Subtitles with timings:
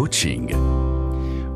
[0.00, 0.54] coaching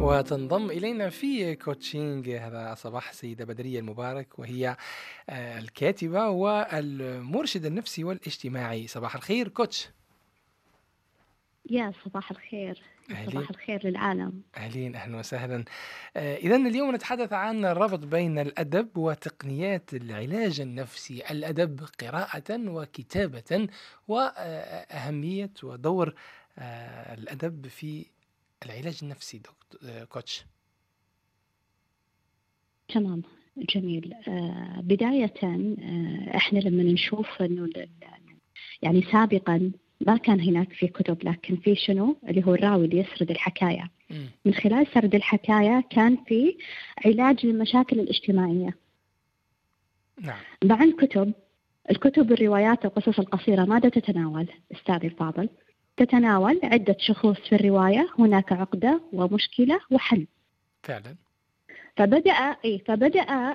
[0.01, 4.77] وتنضم إلينا في coaching هذا الصباح السيدة بدرية المبارك وهي
[5.31, 8.87] آه، الكاتبة والمرشد النفسي والاجتماعي.
[8.87, 9.89] صباح الخير coach
[11.71, 12.83] يا صباح الخير.
[13.11, 13.31] أهلين.
[13.31, 14.43] صباح الخير للعالم.
[14.57, 15.65] أهلين أهلا وسهلا.
[16.17, 21.23] إذا اليوم نتحدث عن الربط بين الأدب وتقنيات العلاج النفسي.
[21.31, 23.69] الأدب قراءة وكتابة
[24.09, 26.15] وأهمية ودور
[26.59, 28.07] آه، الأدب في
[28.65, 30.45] العلاج النفسي دكتور آه، كوتش.
[32.89, 33.23] تمام
[33.57, 34.15] جميل.
[34.29, 37.69] آه بداية آه إحنا لما نشوف إنه
[38.83, 43.31] يعني سابقا ما كان هناك في كتب لكن في شنو؟ اللي هو الراوي اللي يسرد
[43.31, 43.91] الحكاية.
[44.45, 46.57] من خلال سرد الحكاية كان في
[47.07, 48.77] علاج للمشاكل الاجتماعية.
[50.21, 50.41] نعم.
[50.65, 51.33] مع الكتب
[51.91, 55.49] الكتب الروايات القصص القصيرة ماذا تتناول؟ أستاذي الفاضل؟
[55.97, 60.27] تتناول عدة شخوص في الرواية هناك عقدة ومشكلة وحل.
[60.83, 61.17] فعلا.
[61.97, 62.33] فبدأ
[62.65, 63.55] إيه فبدأ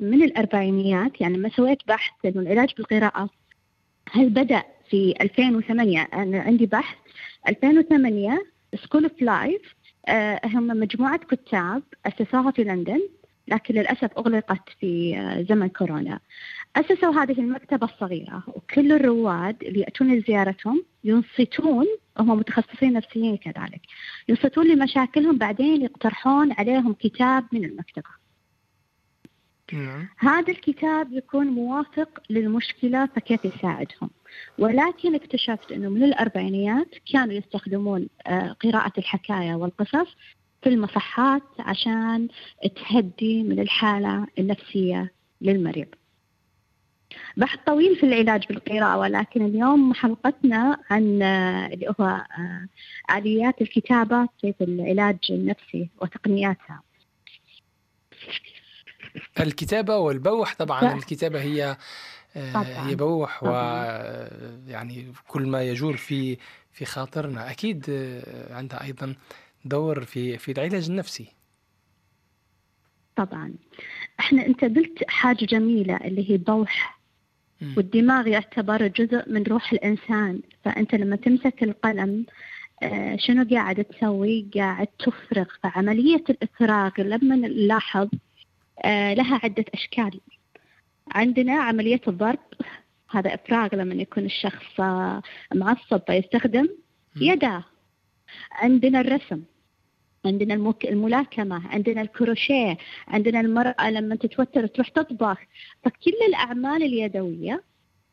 [0.00, 3.30] من الأربعينيات يعني لما سويت بحث إنه العلاج بالقراءة
[4.10, 6.96] هل بدأ في 2008 أنا عندي بحث.
[7.48, 8.38] 2008
[8.84, 9.74] School of Life
[10.44, 13.00] هم مجموعة كتاب أسسوها في لندن
[13.48, 16.20] لكن للأسف أغلقت في آه، زمن كورونا.
[16.76, 21.86] أسسوا هذه المكتبة الصغيرة وكل الرواد اللي يأتون لزيارتهم ينصتون
[22.18, 23.80] هم متخصصين نفسيين كذلك
[24.28, 28.08] ينصتون لمشاكلهم بعدين يقترحون عليهم كتاب من المكتبة.
[29.72, 30.08] نعم.
[30.18, 34.10] هذا الكتاب يكون موافق للمشكلة فكيف يساعدهم؟
[34.58, 40.16] ولكن اكتشفت أنه من الأربعينيات كانوا يستخدمون آه، قراءة الحكاية والقصص
[40.62, 42.28] في المصحات عشان
[42.76, 45.86] تهدي من الحالة النفسية للمريض
[47.36, 52.04] بحث طويل في العلاج بالقراءة ولكن اليوم حلقتنا عن آه، اللي هو
[52.38, 52.68] آه،
[53.16, 56.82] آليات الكتابة في العلاج النفسي وتقنياتها
[59.40, 60.94] الكتابة والبوح طبعا.
[60.94, 61.76] الكتابة هي
[62.36, 62.88] آه، طبعاً.
[62.88, 63.52] هي بوح طبعاً.
[64.66, 66.36] ويعني كل ما يجور في
[66.72, 67.84] في خاطرنا أكيد
[68.50, 69.14] عندها أيضا
[69.68, 71.26] دور في في العلاج النفسي.
[73.16, 73.54] طبعا.
[74.20, 76.36] إحنا أنت قلت حاجة جميلة اللي هي
[77.60, 77.74] مم.
[77.76, 80.40] والدماغ يعتبر جزء من روح الإنسان.
[80.64, 82.26] فأنت لما تمسك القلم
[82.82, 85.46] آه، شنو قاعد تسوي؟ قاعد تفرغ.
[85.62, 88.08] فعملية الإفراغ لما نلاحظ
[88.84, 90.20] آه، لها عدة أشكال.
[91.12, 92.38] عندنا عملية الضرب.
[93.10, 95.22] هذا إفراغ لما يكون الشخص آه،
[95.54, 96.68] معصب فيستخدم.
[97.16, 97.64] يده.
[98.52, 99.42] عندنا الرسم.
[100.24, 100.86] عندنا المك...
[100.86, 105.38] الملاكمة عندنا الكروشيه عندنا المرأة لما تتوتر تروح تطبخ.
[105.82, 107.62] فكل الأعمال اليدوية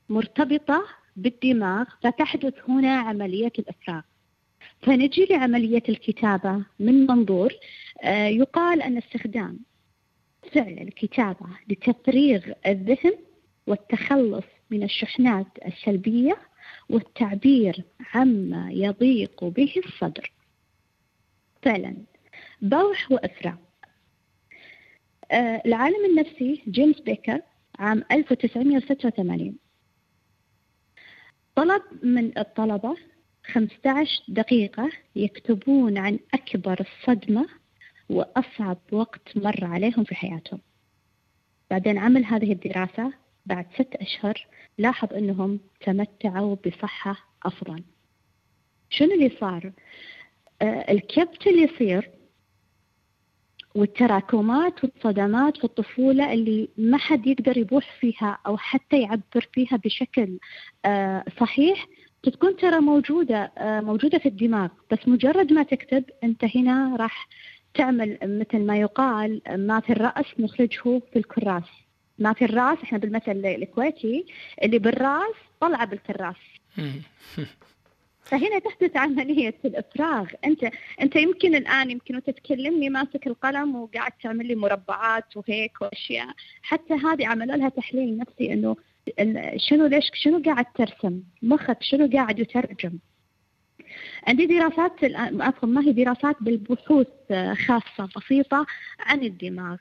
[0.09, 0.83] مرتبطة
[1.15, 4.01] بالدماغ فتحدث هنا عملية الإفراغ.
[4.81, 7.53] فنجي لعملية الكتابة من منظور
[8.01, 9.59] آه، يقال أن استخدام
[10.53, 13.13] فعل الكتابة لتفريغ الذهن
[13.67, 16.37] والتخلص من الشحنات السلبية
[16.89, 17.83] والتعبير
[18.13, 20.31] عما يضيق به الصدر.
[21.65, 21.95] فعلا.
[22.61, 23.55] بوح وإفراغ
[25.31, 27.41] آه، العالم النفسي جيمس بيكر
[27.79, 29.55] عام 1986
[31.55, 32.95] طلب من الطلبة
[33.53, 37.47] 15 دقيقة يكتبون عن أكبر الصدمة
[38.09, 40.61] وأصعب وقت مر عليهم في حياتهم.
[41.71, 43.13] بعدين عمل هذه الدراسة
[43.45, 44.47] بعد ست أشهر
[44.77, 47.83] لاحظ أنهم تمتعوا بصحة أفضل.
[48.89, 49.71] شنو اللي صار؟
[50.61, 52.09] آه، الكبت اللي يصير
[53.75, 60.37] والتراكمات والصدمات في الطفولة اللي ما حد يقدر يبوح فيها أو حتى يعبر فيها بشكل
[60.85, 61.87] آه، صحيح
[62.23, 64.67] تكون ترى موجودة آه، موجودة في الدماغ.
[64.91, 67.27] بس مجرد ما تكتب أنت هنا راح
[67.73, 71.63] تعمل مثل ما يقال ما في الرأس نخرجه في الكراس.
[72.19, 74.25] ما في الرأس إحنا بالمثل الكويتي
[74.63, 76.35] اللي بالرأس طلع بالكراس.
[78.25, 80.27] فهنا تحدث عملية الإفراغ.
[80.45, 80.69] أنت
[81.01, 86.27] أنت يمكن الآن يمكن وأنت تكلمني ماسك القلم وقاعد تعمل لي مربعات وهيك وأشياء.
[86.61, 88.53] حتى هذه عملوا لها تحليل نفسي
[89.19, 92.93] ال- شنو ليش شنو قاعد ترسم؟ مخك شنو قاعد يترجم؟
[94.27, 94.91] عندي دراسات
[95.41, 98.65] عفوا ما هي دراسات بالبحوث آه، خاصة بسيطة
[98.99, 99.77] عن الدماغ.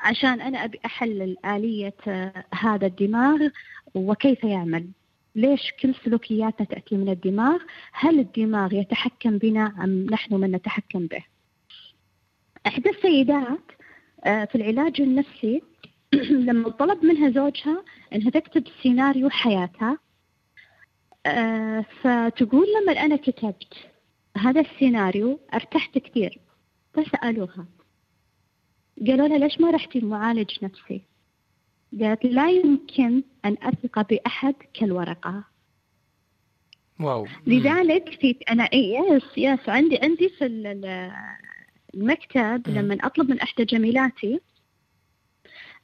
[0.00, 3.48] عشان أنا أبي أحلل آلية آه، هذا الدماغ
[3.94, 4.88] وكيف يعمل.
[5.38, 7.58] ليش كل سلوكياتنا تأتي من الدماغ؟
[7.92, 11.24] هل الدماغ يتحكم بنا أم نحن من نتحكم به؟
[12.66, 13.72] إحدى السيدات
[14.24, 15.62] آه، في العلاج النفسي
[16.48, 19.98] لما طلب منها زوجها أنها تكتب سيناريو حياتها
[21.26, 23.74] آه، فتقول لما أنا كتبت
[24.36, 26.38] هذا السيناريو ارتحت كثير
[26.94, 27.66] فسألوها.
[29.06, 31.02] قالوا لها ليش ما رحتي لمعالج نفسي؟
[32.00, 35.44] قالت لا يمكن أن أثق بأحد كالورقة.
[37.00, 37.26] wow.
[37.46, 40.44] لذلك في أنا yes yes عندي عندي في
[41.94, 44.40] المكتب لما أطلب من إحدى جميلاتي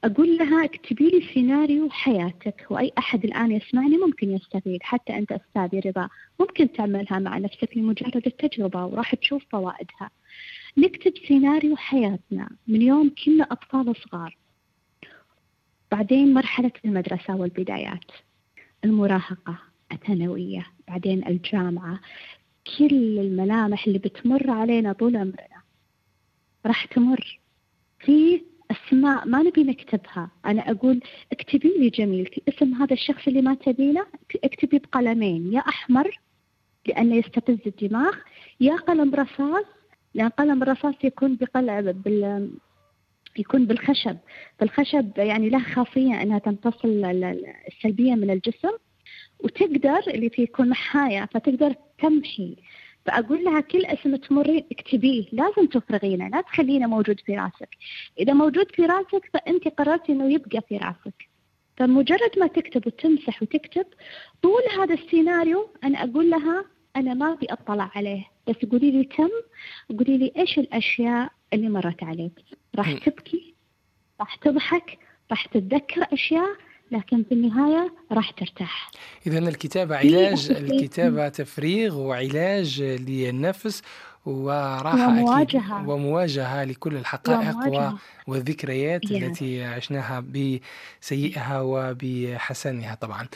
[0.05, 5.81] أقول لها اكتبي لي سيناريو حياتك وأي أحد الآن يسمعني ممكن يستفيد حتى أنت أستاذي
[5.81, 6.09] رضا
[6.41, 10.11] ممكن تعملها مع نفسك لمجرد التجربة وراح تشوف فوائدها.
[10.79, 14.37] نكتب سيناريو حياتنا من يوم كنا أطفال صغار.
[15.95, 18.05] بعدين مرحلة المدرسة والبدايات.
[18.85, 19.59] المراهقة
[19.93, 22.01] الثانوية بعدين الجامعة.
[22.79, 25.63] كل الملامح اللي بتمر علينا طول عمرنا
[26.67, 27.41] راح تمر.
[27.99, 30.31] في أسماء ما نبي نكتبها.
[30.47, 31.01] أنا أقول
[31.33, 34.07] اكتبي لي جميلتي اسم هذا الشخص اللي ما تبينه
[34.45, 35.53] اكتبي بقلمين.
[35.53, 36.21] يا أحمر
[36.87, 38.15] لأنه يستفز الدماغ
[38.61, 39.65] يا قلم رصاص
[40.15, 42.03] لأن قلم الرصاص يكون بقلم
[43.39, 44.17] يكون بالخشب.
[44.59, 48.73] فالخشب يعني له خاصية أنها تمتص السلبية من الجسم
[49.41, 52.57] وتقدر اللي فيه يكون محايا فتقدر تمحي
[53.07, 57.69] فأقول لها كل اسم تمرين اكتبيه لازم تفرغينه لا تخلينه موجود في راسك.
[58.19, 61.29] إذا موجود في راسك فأنت قررتي أنه يبقى في راسك.
[61.77, 63.87] فمجرد ما تكتب وتمسح وتكتب
[64.43, 66.65] طول هذا السيناريو أنا أقول لها
[66.97, 69.31] أنا ما أبي أطلع عليه بس قولي لي كم؟
[69.99, 72.33] قولي لي إيش الأشياء اللي مرت عليك؟
[72.77, 73.55] راح تبكي؟
[74.21, 74.99] راح تضحك؟
[75.31, 76.57] راح تتذكر أشياء؟
[76.91, 78.91] لكن في النهاية راح ترتاح.
[79.27, 83.83] إذا الكتابة علاج الكتابة تفريغ وعلاج للنفس
[84.27, 86.65] وراحة ومواجهة أكيد ومواجهة.
[86.65, 87.99] لكل الحقائق ومواجهة.
[88.27, 89.13] والذكريات yeah.
[89.13, 90.25] التي عشناها
[91.01, 93.27] بسيئها وبحسنها طبعا.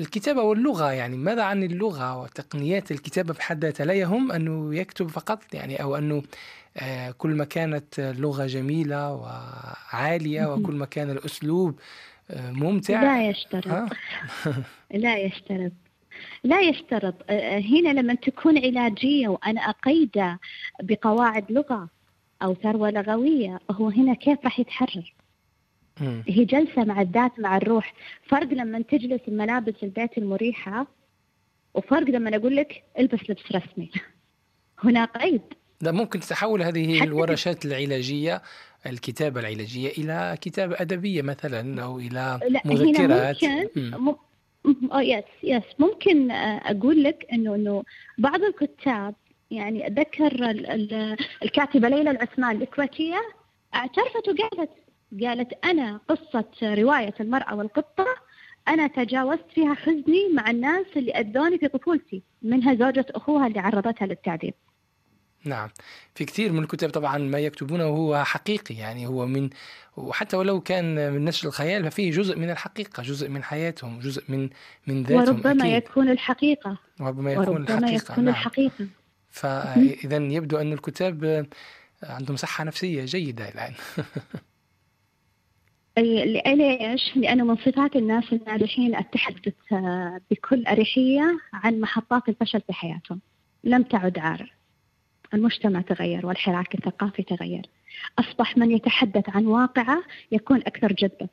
[0.00, 5.54] الكتابة واللغة يعني ماذا عن اللغة وتقنيات الكتابة بحد ذاتها؟ لا يهم أنه يكتب فقط
[5.54, 6.22] يعني أو أنه
[6.76, 11.80] آه، كل ما كانت اللغة جميلة وعالية وكل ما كان الأسلوب
[12.30, 13.02] آه، ممتع.
[13.02, 13.88] لا يشترط.
[14.90, 15.72] لا يشترط.
[16.44, 17.14] لا يشترط.
[17.30, 20.36] آه، هنا لما تكون علاجية وأنا أقيد
[20.82, 21.88] بقواعد لغة
[22.42, 25.14] أو ثروة لغوية هو هنا كيف راح يتحرر؟
[26.28, 27.94] هي جلسة مع الذات مع الروح.
[28.26, 30.86] فرق لما تجلس بملابس البيت المريحة
[31.74, 33.90] وفرق لما أقول لك البس لبس رسمي.
[34.84, 35.42] هنا قيد.
[35.80, 38.42] لا ممكن تتحول هذه الورشات العلاجية
[38.86, 43.44] الكتابة العلاجية إلى كتابة أدبية مثلا أو إلى مذكرات.
[43.44, 44.29] ممكن
[44.92, 47.82] آه يس يس ممكن آه، أقول لك إنه إنه
[48.18, 49.14] بعض الكتاب
[49.50, 50.50] يعني اتذكر
[51.42, 53.20] الكاتبة ليلى العثمان الكويتية
[53.74, 54.70] اعترفت وقالت
[55.22, 58.06] قالت أنا قصة رواية المرأة والقطة
[58.68, 64.06] أنا تجاوزت فيها حزني مع الناس اللي أذوني في طفولتي منها زوجة أخوها اللي عرضتها
[64.06, 64.54] للتعذيب.
[65.44, 65.68] نعم.
[66.14, 69.50] في كثير من الكتاب طبعا ما يكتبونه هو حقيقي يعني هو من
[69.96, 74.50] وحتى ولو كان من نشر الخيال ففيه جزء من الحقيقة جزء من حياتهم جزء من
[74.86, 75.90] من ذاتهم وربما أكيد.
[75.90, 76.78] يكون الحقيقة.
[77.00, 78.34] وربما يكون وربما الحقيقة يكون نعم.
[78.34, 78.86] الحقيقة.
[79.30, 81.46] فإذا يبدو أن الكتاب
[82.02, 83.74] عندهم صحة نفسية جيدة الآن.
[85.98, 89.54] ليش؟ لأنه من صفات الناس الناجحين التحدث
[90.30, 93.20] بكل أريحية عن محطات الفشل في حياتهم.
[93.64, 94.59] لم تعد عارة
[95.34, 97.62] المجتمع تغير والحراك الثقافي تغير.
[98.18, 100.02] أصبح من يتحدث عن واقعة
[100.32, 101.28] يكون أكثر جذبة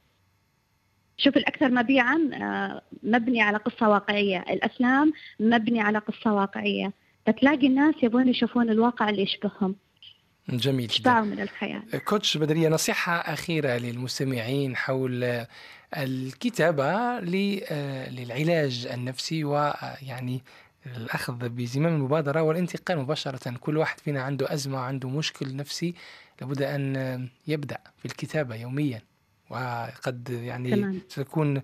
[1.18, 4.40] شوف الأكثر مبيعا آه، مبني على قصة واقعية.
[4.50, 6.94] الأفلام مبني على قصة واقعية.
[7.26, 9.76] فتلاقي الناس يبون يشوفون الواقع اللي يشبههم.
[10.50, 11.22] جميل جدا.
[11.22, 15.46] من الخيال كوتش بدرية نصيحة أخيرة للمستمعين حول
[15.98, 20.42] الكتابة آه، للعلاج النفسي ويعني
[20.98, 23.58] الأخذ بزمام المبادرة والانتقال مباشرة.
[23.60, 25.94] كل واحد فينا عنده أزمة وعنده مشكل نفسي
[26.42, 29.02] لابد أن يبدأ في الكتابة يوميا.
[29.50, 31.02] وقد يعني تمام.
[31.08, 31.62] ستكون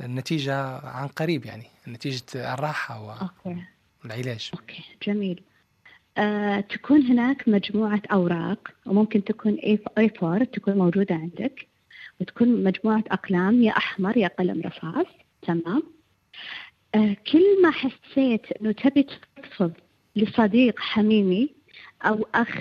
[0.00, 3.20] النتيجة عن قريب يعني نتيجة الراحة
[4.04, 4.84] والعلاج أوكي.
[5.06, 5.42] جميل.
[6.18, 11.66] آه، تكون هناك مجموعة أوراق وممكن تكون A4 تكون موجودة عندك
[12.20, 15.06] وتكون مجموعة أقلام يا أحمر يا قلم رصاص
[15.42, 15.82] تمام.
[17.32, 19.72] كل ما حسيت إنه تبي تفضفض
[20.16, 21.48] لصديق حميمي
[22.02, 22.58] أو أخ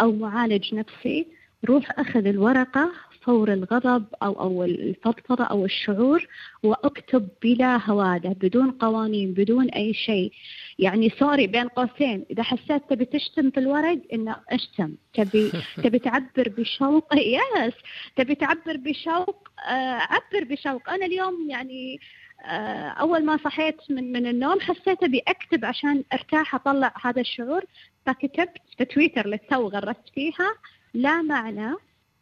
[0.00, 1.26] أو معالج نفسي
[1.68, 2.90] روح أخذ الورقة
[3.22, 6.26] فور الغضب أو أو الفضفضة أو الشعور
[6.62, 10.32] وأكتب بلا هوادة بدون قوانين بدون أي شيء.
[10.78, 14.94] يعني sorry بين قوسين إذا حسيت تبي تشتم في الورق إنه أشتم.
[15.14, 15.50] تبي
[15.84, 17.74] تبي تعبر بشوق yes
[18.16, 20.90] تبي تعبر بشوق آه عبر بشوق.
[20.90, 22.00] أنا اليوم يعني
[22.44, 27.64] آه، أول ما صحيت من من النوم حسيت أبي أكتب عشان أرتاح أطلع هذا الشعور
[28.06, 30.54] فكتبت في تويتر للتو غرست فيها
[30.94, 31.74] لا معنى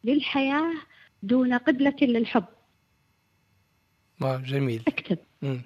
[0.05, 0.75] للحياة
[1.23, 2.45] دون قبلة للحب.
[4.21, 4.83] جميل.
[4.89, 5.19] أكتب.
[5.43, 5.63] مم.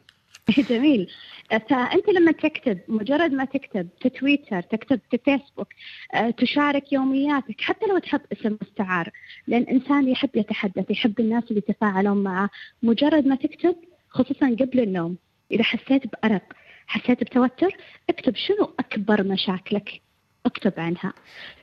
[0.71, 1.11] جميل.
[1.51, 5.69] فأنت لما تكتب مجرد ما تكتب في تويتر تكتب في فيسبوك
[6.15, 9.11] آه، تشارك يومياتك حتى لو تحط اسم مستعار
[9.47, 12.51] لأن إنسان يحب يتحدث يحب الناس اللي يتفاعلون معه
[12.83, 13.77] مجرد ما تكتب
[14.13, 15.17] خصوصا قبل النوم.
[15.51, 16.43] إذا حسيت بأرق
[16.87, 17.77] حسيت بتوتر
[18.11, 20.01] اكتب شنو أكبر مشاكلك؟
[20.47, 21.13] اكتب عنها.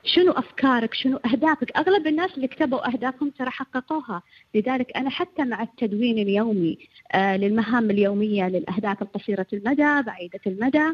[0.03, 4.21] شنو أفكارك؟ شنو أهدافك؟ أغلب الناس اللي كتبوا أهدافهم ترى حققوها.
[4.55, 6.77] لذلك أنا حتى مع التدوين اليومي
[7.11, 10.93] آه للمهام اليومية للأهداف القصيرة المدى بعيدة المدى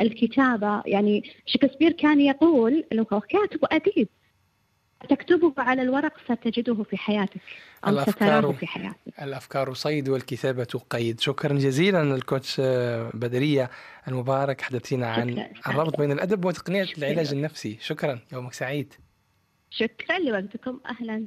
[0.00, 0.82] الكتابة.
[0.86, 4.08] يعني شكسبير كان يقول لو هو كاتب وأديب
[5.10, 7.40] تكتبه على الورق ستجده في حياتك
[7.86, 9.22] أو الأفكار ستراه في حياتك.
[9.22, 11.20] الأفكار صيد والكتابة قيد.
[11.20, 13.70] شكرا جزيلا الكوتش آه، بدرية
[14.08, 15.46] المبارك حدثتنا عن.
[15.68, 16.86] الربط بين الأدب وتقنية.
[16.98, 17.78] العلاج النفسي.
[17.80, 18.94] شكرا يومك سعيد.
[19.70, 21.22] شكرا لوقتكم أهلا.